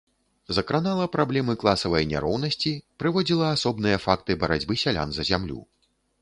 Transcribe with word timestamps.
Закранала 0.57 1.03
праблемы 1.15 1.55
класавай 1.63 2.07
няроўнасці, 2.13 2.73
прыводзіла 3.03 3.51
асобныя 3.57 4.01
факты 4.07 4.39
барацьбы 4.45 4.81
сялян 4.87 5.09
за 5.21 5.29
зямлю. 5.33 5.61